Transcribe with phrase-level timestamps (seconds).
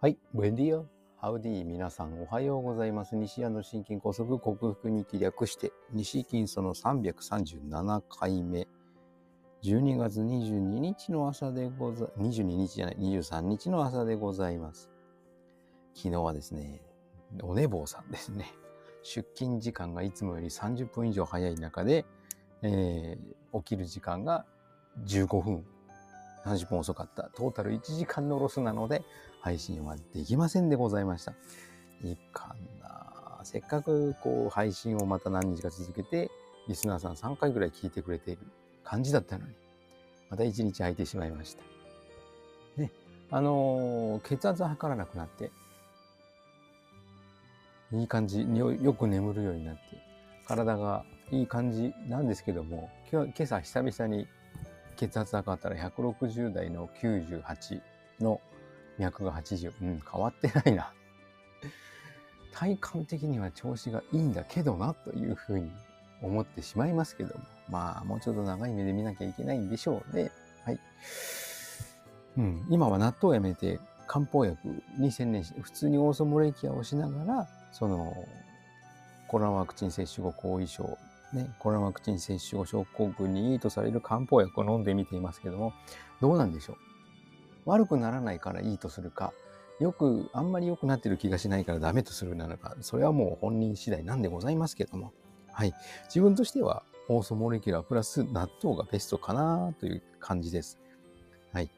[0.00, 0.84] はい、ブエディア、
[1.16, 3.16] ハウディ皆さんおはようございます。
[3.16, 8.68] 西谷の心筋梗塞克服に気略して、西筋その337回目、
[9.64, 14.88] 12月22日の朝でござ、22日じゃない、23日の朝でございます。
[15.96, 16.80] 昨日はですね、
[17.42, 18.52] お寝坊さんですね。
[19.02, 22.04] 出勤時間がいつもより30分以上早い中で、
[22.62, 24.46] えー、起きる時間が
[25.04, 25.64] 15分
[26.44, 27.24] 30分遅かった。
[27.34, 29.02] トータル1時間のロスなので、
[29.40, 31.32] 配信はできませんでございました。
[32.02, 36.30] いかんなせっかくこう配信をまた何日か続けて、
[36.68, 38.42] リスナーさん3回ぐらい聞いてくれている
[38.84, 39.54] 感じだったのに、
[40.30, 41.62] また1日空いてしまいました。
[42.76, 42.92] ね、
[43.30, 45.50] あのー、血圧測らなくなって、
[47.92, 49.80] いい感じによく眠るようになって、
[50.46, 54.26] 体がいい感じなんですけども、今日今朝久々に
[54.96, 57.80] 血圧測ったら160代の98
[58.20, 58.40] の
[58.98, 59.72] 脈が80。
[59.82, 60.92] うん、変わってないな。
[62.52, 65.70] 体感的には調子がいいんだけどな、というふうに
[66.22, 67.44] 思ってしまいますけども。
[67.68, 70.30] まあ、もうちょっと長い目で見なきゃいけないんでしょうね。
[70.64, 70.80] はい。
[72.36, 78.14] うん、今は納豆をやめて漢方薬に専念して、普通にオーソモレキアをしながら、その、
[79.26, 80.96] コロナワクチン接種後後遺症
[81.32, 85.74] ね、コロナワクチン接種後症候群にいいとされる漢方薬を飲んでみていますけども、
[86.20, 86.76] どうなんでしょう？
[87.68, 89.32] 悪くならないからいいとするか、
[89.78, 95.12] よく、あんまり良くなってる気がしないからダメとするならば、それはもう本人次第なんでございますけども、
[95.52, 95.74] はい。
[96.06, 100.78] 自分としては、オーソモレキュラープラス納豆がベストかなという感じです。
[101.52, 101.70] はい。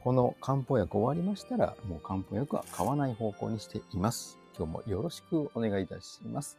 [0.00, 4.38] この漢方薬終わりましたら、もう漢方薬は買わない方向にしています。
[4.56, 6.58] 今日もよろしくお願いいたします。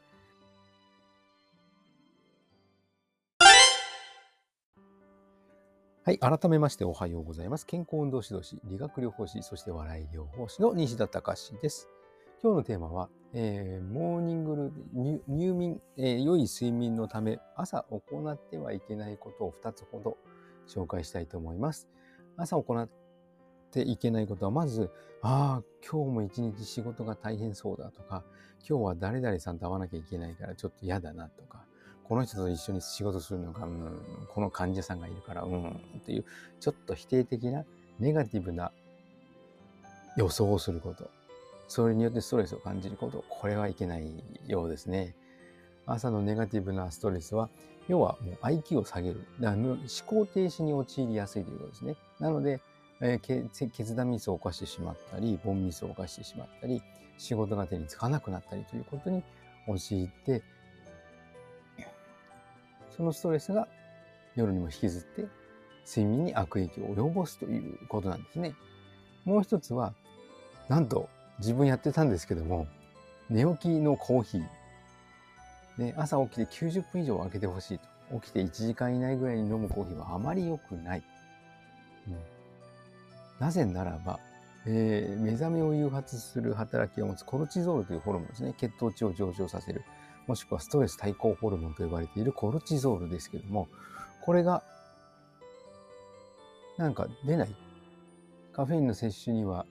[6.10, 6.18] はい。
[6.18, 7.68] 改めましておはようございます。
[7.68, 11.88] 健康運動指導士、理学療法士、そして笑い療法士の西田隆です。
[12.42, 14.74] 今日のテーマは、えー、モーニングル
[15.28, 20.18] 入眠、えー、良い睡眠のため、朝行ってはいけないことを2つほど
[20.68, 21.88] 紹介したいと思います。
[22.38, 22.90] 朝行っ
[23.70, 24.90] ていけないことは、まず、
[25.22, 28.24] ああ、今日も一日仕事が大変そうだとか、
[28.68, 31.68] 今日は誰々さんと会わなきゃいけないからちょっと嫌だなとか、
[32.10, 34.02] この人と一緒に仕事するのが、うん、
[34.34, 36.26] この患者さんがいるから、うん、っていう、
[36.60, 37.64] ちょっと否定的な、
[38.00, 38.72] ネガティブな
[40.18, 41.08] 予想をすること。
[41.68, 43.24] それによってストレスを感じること。
[43.30, 44.12] これはいけない
[44.48, 45.16] ようですね。
[45.86, 47.48] 朝のネガティブなストレスは、
[47.88, 49.28] 要はもう IQ を下げる。
[49.40, 49.78] だから思
[50.08, 51.96] 考停止に陥りやすいということですね。
[52.20, 52.60] なので、
[53.02, 56.82] えー、決断ミスを犯してしまったり、ボンミスを犯してしまったり、
[57.20, 59.24] 仕事が手につかなくなったりということに
[59.68, 60.42] 陥って、
[63.00, 63.70] そのストレスが
[64.36, 65.26] 夜にも引きずって
[65.88, 68.56] 睡眠に悪影響を及ぼすということなんですね。
[69.24, 69.94] もう一つは、
[70.68, 71.08] なんと
[71.40, 72.68] 自分やってたんですけども、
[73.30, 74.44] 寝起きのコーヒー。
[75.78, 77.80] ね、朝起きて90分以上空けてほしい
[78.12, 78.20] と。
[78.20, 81.04] 起きて1時間以内ぐらいに飲むコーヒーはあまり良くない。
[82.10, 82.16] うん、
[83.40, 84.20] なぜならば、
[84.66, 88.54] えー、目覚めを誘発する働きを持つコルチゾールというホルモンですね。
[88.58, 89.86] 血糖値を上昇させる。
[90.30, 93.68] もしくはストレス対抗ホルモンと呼ばれているコルチゾールですけども、
[94.22, 94.62] これが、
[96.78, 97.56] なんか出ない。
[98.54, 99.66] カフェインの摂取には、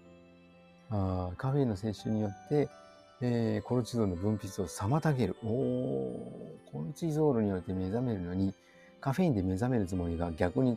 [0.91, 2.69] あカフェインの摂取によって、
[3.21, 5.37] えー、コルチゾールの分泌を妨げる。
[5.45, 5.47] お
[6.73, 8.53] コルチゾールによって目覚めるのに、
[9.01, 10.77] カフェインで目覚めるつもりが逆に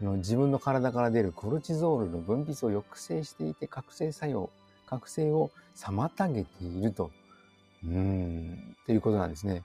[0.00, 4.50] あの自分の体から出るコルチゾールの分泌を抑制していて覚醒作用、
[4.84, 7.12] 覚醒を妨げていると
[7.84, 9.64] うん、っていうことなんですね。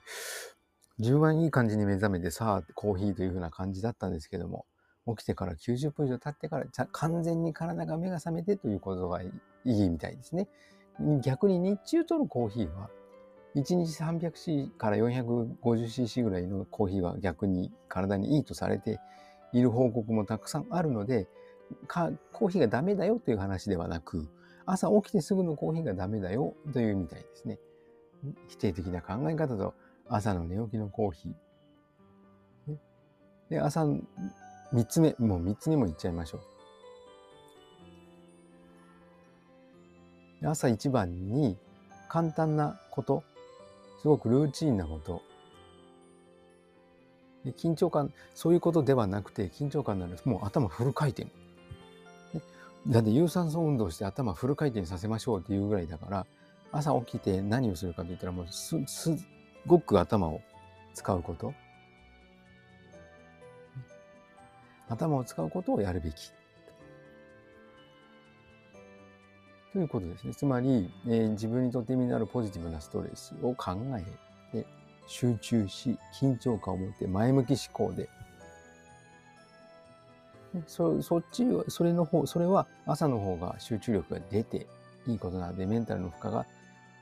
[1.00, 4.66] 10番いい感じに目覚めてさあ、コーヒーという風な感じだったんですけども、
[5.08, 9.32] 起きてから90分以上経ってから、完全に体が目が覚めてということがい
[9.66, 10.48] いみたいですね。
[11.22, 12.90] 逆に日中とのコーヒーは、
[13.56, 19.00] 1日 300cc から 450cc ぐらいのコーヒーは逆に体にいいとされて
[19.54, 21.28] いる報告もたくさんあるので、
[22.34, 24.28] コーヒーがダメだよという話ではなく、
[24.66, 27.60] 朝起きてすぐのコーヒーがダメだよというみたいですね。
[28.48, 29.74] 否定的な考え方と
[30.10, 31.34] 朝の寝起きのコーヒー。
[33.50, 33.86] で、朝、
[34.74, 36.40] 三つ目、もう三つ目も言っちゃいましょ
[40.42, 40.48] う。
[40.48, 41.58] 朝一番に
[42.10, 43.24] 簡単なこと、
[44.02, 45.22] すごくルーチンなこと、
[47.46, 51.28] 緊張感、そういうことではなくて、緊張感ならもう頭フル回転。
[52.88, 56.28] だって有酸素運動して頭フル回転させましょうっていうぐらいだから、
[56.72, 59.16] 朝起きて何をするかといったらもうす、す
[59.66, 60.42] ごく頭を
[60.94, 61.54] 使うこと。
[64.90, 66.31] 頭を使うことをやるべき。
[69.74, 70.34] ということですね。
[70.34, 74.04] つまり、えー、自分にとって意味のあるポジティブなストレスを考え
[74.52, 74.66] て、
[75.08, 77.60] 集中し、緊張感を持って前向き思
[77.90, 78.10] 考で、
[80.66, 84.66] そそっち、それの方、それは朝の方が集中力が出て
[85.06, 86.46] いいことなので、メンタルの負荷が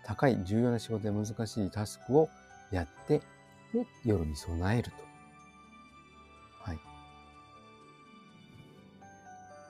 [0.06, 2.30] 高い重要な仕事や難しいタスクを
[2.72, 3.22] やって、
[3.74, 4.98] で、夜に備えると。
[6.60, 6.80] はい。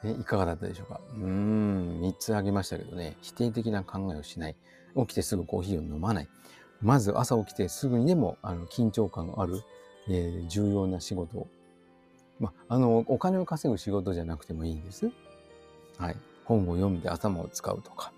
[0.03, 0.99] え、いかがだったでしょうか？
[1.15, 4.55] うーん、3つ挙げましたけどね、否定的な考えをしない。
[4.97, 6.29] 起きてすぐコーヒーを飲まない。
[6.81, 9.61] まず朝起きてすぐにでも、あの、緊張感のある、
[10.09, 11.47] えー、重要な仕事を。
[12.39, 15.09] まあ、あの、お金を稼ぐ仕事じゃなくてもいいんです。
[15.97, 16.17] はい。
[16.43, 18.11] 本を読んで頭を使うとか、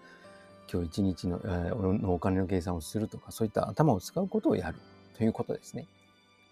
[0.72, 4.78] 今日一日の,、えー、のお金の計算をするとか、そういった頭を使うことをやる
[5.18, 5.88] ということですね。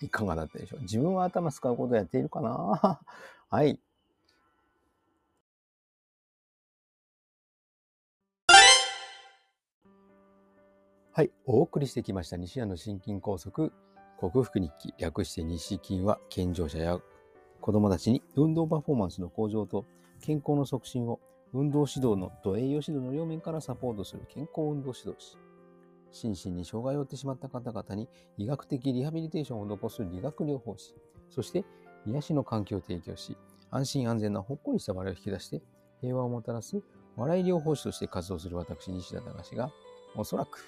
[0.01, 0.81] いかがだったでしょう？
[0.81, 2.99] 自分は頭使うことをやっているかな？
[3.49, 3.79] はい。
[11.13, 11.31] はい。
[11.45, 13.71] お送りしてきました西谷の心筋梗塞
[14.17, 16.99] 克服日記、略して西筋は健常者や
[17.61, 19.85] 子供たちに運動パフォーマンスの向上と
[20.21, 21.19] 健康の促進を
[21.55, 25.37] 運動指導のと栄養指導の両面からサポートする健康運動指導士。
[26.11, 28.07] 心身に障害を負ってしまった方々に
[28.37, 30.93] 医学的リハビリテーションを施す理学療法士。
[31.29, 31.63] そして
[32.05, 33.37] 癒しの環境を提供し、
[33.71, 35.61] 安心安全なほっこりした笑いを引き出して
[36.01, 36.81] 平和をもたらす
[37.15, 39.71] 笑い療法士として活動する私、西田隆が、
[40.15, 40.59] おそらく、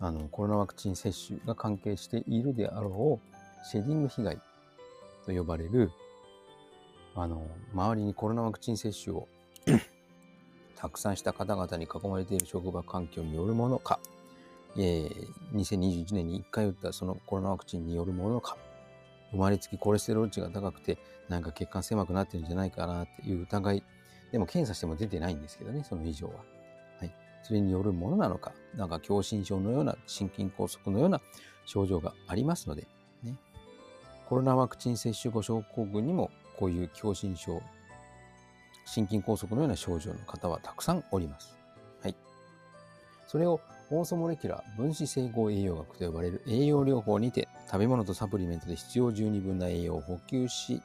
[0.00, 4.38] あの、コロナワクチン接種が関係しているであろう、シェディング被害
[5.24, 5.90] と呼ばれる、
[7.14, 9.28] あの、周りにコロナワクチン接種を
[10.76, 13.98] たくさんした方々に囲まれている職場環境によるものか、
[14.76, 18.56] えー、2021年に1回打ったそのコロナワクチンによるものか、
[19.30, 20.98] 生まれつきコレステロール値が高くて、
[21.28, 23.82] なんか血管狭くなってるんじゃないかなっていう疑い、
[24.32, 26.34] でも検査しても出てないんですけどね、その以上は。
[27.00, 27.14] はい。
[27.42, 31.20] それによるものなのか、なんか狭心症のような心筋梗塞のような
[31.64, 32.86] 症状がありますので、
[33.22, 33.36] ね。
[34.28, 37.62] コロナワクチン接種後症候群にもこういう狭心症、
[38.86, 41.58] 心筋梗塞のような症状の方はたくさんおります。
[42.02, 42.16] はい。
[43.26, 43.60] それを
[43.90, 50.80] オーソモレキュラー分子整合栄養学と呼ばれる栄養療法にて食べ物とサプリメントで必要十二分な栄養を補給し、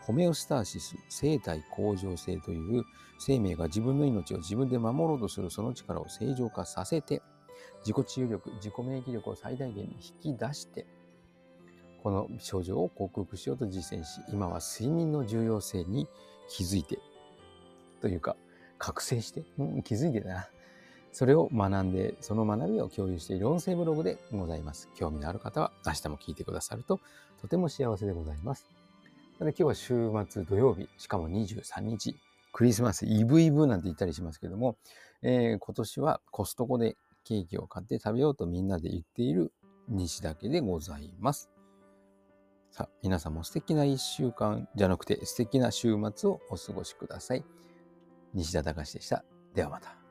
[0.00, 2.84] ホメオスターシス、生体向上性という
[3.18, 7.22] 生命が自分の命を自分で守ろうとするその力を正常化させて、
[7.86, 10.86] 自己治癒力、自己免疫力を最大限に引き出して、
[12.02, 16.06] この症状を克服しようと実践し、今は睡眠の重要性に
[16.50, 16.98] 気づいて
[18.04, 18.36] というか、
[18.76, 20.48] 覚醒して、うん、気づいてたな。
[21.10, 24.90] それを学んで、その学びを共有している音声ブログでございます。
[24.94, 27.00] 興味のある方は明日も聞いてくださると
[27.40, 28.68] とても幸せでございます。
[29.38, 32.14] なので今日は週末土曜日、しかも23日、
[32.52, 34.76] クリスマスイブイブなんて言ったりしますけども、
[35.22, 39.50] えー、今年はコストコでケーキを買って食べようとみんなで言っている
[39.88, 41.48] 西だけでございます。
[42.70, 47.44] さあ、皆さんも素敵な一週間じゃなくて素敵な週末をお過ごしください。
[48.34, 49.24] 西田隆でした。
[49.54, 50.03] ではまた。